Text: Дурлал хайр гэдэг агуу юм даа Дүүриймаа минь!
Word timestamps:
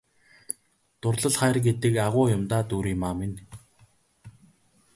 Дурлал 1.01 1.35
хайр 1.41 1.57
гэдэг 1.67 1.93
агуу 2.07 2.25
юм 2.35 2.43
даа 2.49 2.63
Дүүриймаа 2.69 3.13
минь! 3.19 3.37